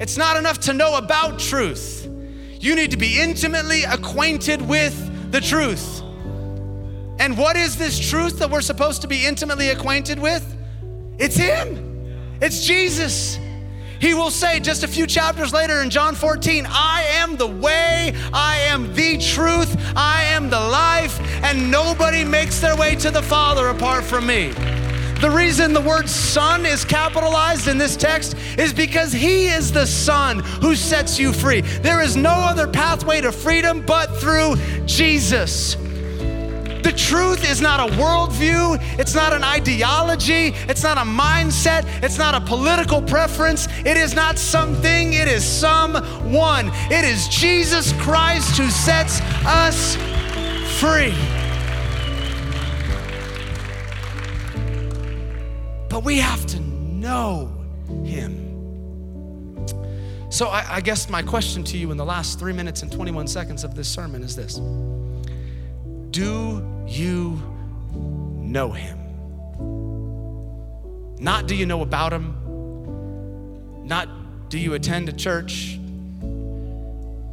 [0.00, 2.08] It's not enough to know about truth.
[2.58, 6.00] You need to be intimately acquainted with the truth.
[7.18, 10.56] And what is this truth that we're supposed to be intimately acquainted with?
[11.18, 12.38] It's Him.
[12.40, 13.38] It's Jesus.
[14.02, 18.12] He will say just a few chapters later in John 14, I am the way,
[18.32, 23.22] I am the truth, I am the life, and nobody makes their way to the
[23.22, 24.48] Father apart from me.
[25.20, 29.86] The reason the word son is capitalized in this text is because he is the
[29.86, 31.60] son who sets you free.
[31.60, 35.76] There is no other pathway to freedom but through Jesus.
[36.82, 42.18] The truth is not a worldview, it's not an ideology, it's not a mindset, it's
[42.18, 46.70] not a political preference, it is not something, it is someone.
[46.90, 49.96] It is Jesus Christ who sets us
[50.80, 51.14] free.
[55.88, 57.52] But we have to know
[58.04, 58.42] Him.
[60.30, 63.26] So, I, I, guess my question to you in the last three minutes and 21
[63.28, 64.58] seconds of this sermon is this
[66.10, 67.40] Do you
[68.40, 68.98] know him?
[71.18, 72.36] Not do you know about him?
[73.86, 74.08] Not
[74.48, 75.78] do you attend a church?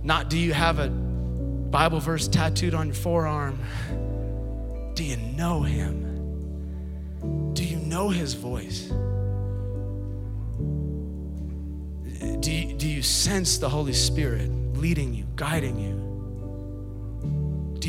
[0.04, 3.60] Not do you have a Bible verse tattooed on your forearm?
[4.95, 7.54] Do you know him?
[7.54, 8.91] Do you know his voice?
[12.39, 15.99] Do you, do you sense the Holy Spirit leading you, guiding you?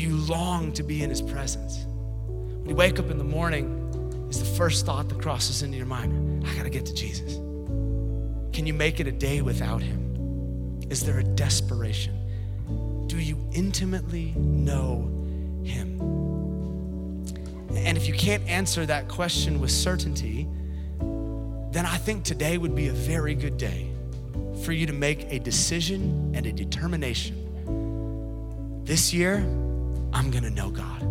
[0.01, 1.85] Do you long to be in His presence?
[2.25, 5.85] When you wake up in the morning, is the first thought that crosses into your
[5.85, 7.35] mind I gotta get to Jesus.
[8.51, 10.79] Can you make it a day without Him?
[10.89, 12.17] Is there a desperation?
[13.05, 15.03] Do you intimately know
[15.63, 16.01] Him?
[17.75, 20.47] And if you can't answer that question with certainty,
[20.99, 23.91] then I think today would be a very good day
[24.65, 27.37] for you to make a decision and a determination.
[28.83, 29.45] This year,
[30.13, 31.01] I'm gonna know God.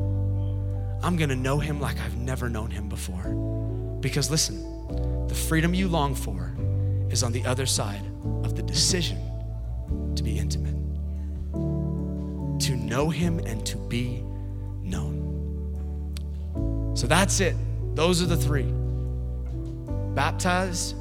[1.02, 3.98] I'm gonna know Him like I've never known Him before.
[4.00, 6.54] Because listen, the freedom you long for
[7.10, 8.02] is on the other side
[8.44, 9.18] of the decision
[10.14, 10.74] to be intimate,
[12.60, 14.22] to know Him and to be
[14.82, 15.30] known.
[16.94, 17.56] So that's it.
[17.94, 18.72] Those are the three
[20.14, 20.96] baptized,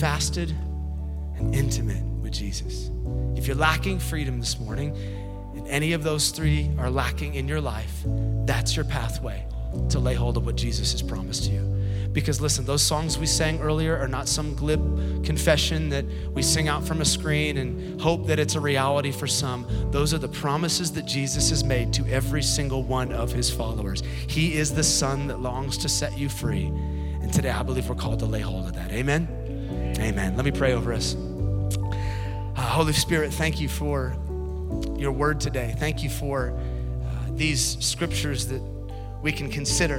[0.00, 0.50] fasted,
[1.36, 2.90] and intimate with Jesus.
[3.36, 4.96] If you're lacking freedom this morning,
[5.68, 8.02] any of those three are lacking in your life,
[8.44, 9.44] that's your pathway
[9.90, 11.76] to lay hold of what Jesus has promised you.
[12.12, 16.66] Because listen, those songs we sang earlier are not some glib confession that we sing
[16.66, 19.66] out from a screen and hope that it's a reality for some.
[19.90, 24.02] Those are the promises that Jesus has made to every single one of his followers.
[24.28, 26.66] He is the Son that longs to set you free.
[27.20, 28.92] And today I believe we're called to lay hold of that.
[28.92, 29.94] Amen?
[30.00, 30.36] Amen.
[30.36, 31.16] Let me pray over us.
[32.56, 34.16] Uh, Holy Spirit, thank you for
[34.98, 35.74] your word today.
[35.78, 38.62] Thank you for uh, these scriptures that
[39.22, 39.98] we can consider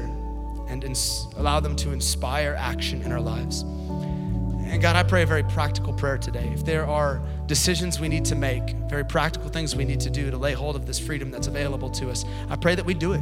[0.68, 3.62] and ins- allow them to inspire action in our lives.
[3.62, 6.52] And God, I pray a very practical prayer today.
[6.54, 10.30] If there are decisions we need to make, very practical things we need to do
[10.30, 13.14] to lay hold of this freedom that's available to us, I pray that we do
[13.14, 13.22] it.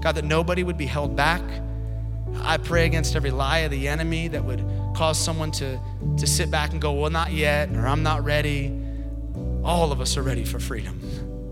[0.00, 1.42] God, that nobody would be held back.
[2.42, 4.64] I pray against every lie of the enemy that would
[4.94, 5.78] cause someone to,
[6.16, 8.85] to sit back and go, Well, not yet, or I'm not ready.
[9.66, 11.00] All of us are ready for freedom.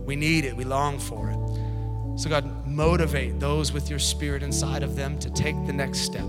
[0.07, 2.21] We need it, we long for it.
[2.21, 6.25] So, God, motivate those with your spirit inside of them to take the next step.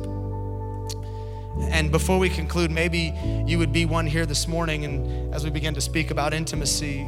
[1.69, 3.13] And before we conclude, maybe
[3.45, 7.05] you would be one here this morning, and as we begin to speak about intimacy,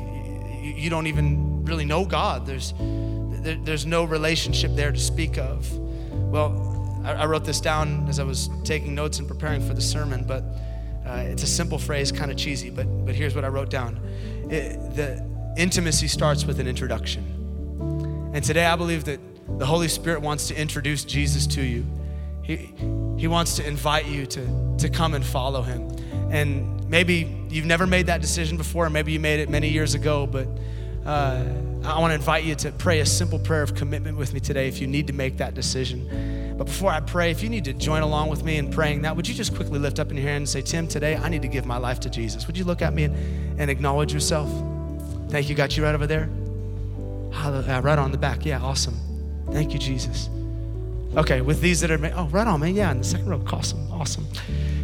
[0.62, 2.46] you don't even really know God.
[2.46, 5.76] There's, there's no relationship there to speak of.
[6.14, 10.24] Well, I wrote this down as I was taking notes and preparing for the sermon,
[10.24, 10.44] but
[11.08, 14.00] uh, it's a simple phrase, kind of cheesy, but, but here's what I wrote down.
[14.50, 15.26] It, the
[15.58, 18.32] intimacy starts with an introduction.
[18.34, 19.20] And today I believe that
[19.60, 21.86] the Holy Spirit wants to introduce Jesus to you.
[22.44, 22.74] He,
[23.18, 25.90] he wants to invite you to, to come and follow him.
[26.32, 29.96] And maybe you've never made that decision before, or maybe you made it many years
[29.96, 30.48] ago, but
[31.06, 31.44] uh,
[31.84, 34.68] I want to invite you to pray a simple prayer of commitment with me today
[34.68, 36.08] if you need to make that decision.
[36.58, 39.16] But before I pray, if you need to join along with me in praying that,
[39.16, 41.44] would you just quickly lift up in your hand and say, Tim, today I need
[41.44, 42.48] to give my life to Jesus?
[42.48, 44.50] Would you look at me and, and acknowledge yourself?
[45.30, 45.56] Thank you.
[45.56, 46.30] Got you right over there?
[47.32, 48.44] Right on the back.
[48.46, 48.98] Yeah, awesome.
[49.52, 50.30] Thank you, Jesus.
[51.16, 52.76] Okay, with these that are, oh, right on, man.
[52.76, 53.42] Yeah, in the second row.
[53.52, 54.28] Awesome, awesome.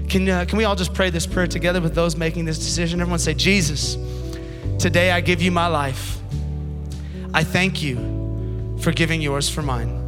[0.10, 3.02] Can, uh, can we all just pray this prayer together with those making this decision?
[3.02, 3.98] Everyone say, Jesus,
[4.78, 6.20] today I give you my life.
[7.34, 10.03] I thank you for giving yours for mine.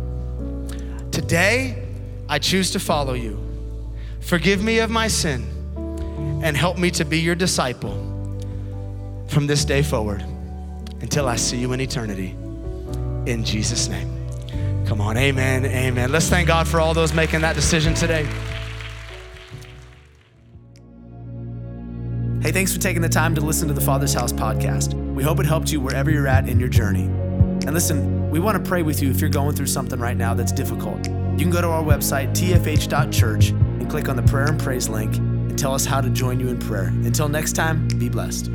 [1.16, 1.82] Today,
[2.28, 3.40] I choose to follow you.
[4.20, 5.46] Forgive me of my sin
[6.44, 7.94] and help me to be your disciple
[9.30, 10.26] from this day forward
[11.00, 12.36] until I see you in eternity.
[13.32, 14.28] In Jesus' name.
[14.88, 16.12] Come on, amen, amen.
[16.12, 18.26] Let's thank God for all those making that decision today.
[22.42, 24.94] Hey, thanks for taking the time to listen to the Father's House podcast.
[25.14, 27.10] We hope it helped you wherever you're at in your journey.
[27.66, 30.34] And listen, we want to pray with you if you're going through something right now
[30.34, 31.08] that's difficult.
[31.08, 35.16] You can go to our website, tfh.church, and click on the prayer and praise link
[35.18, 36.88] and tell us how to join you in prayer.
[36.88, 38.52] Until next time, be blessed.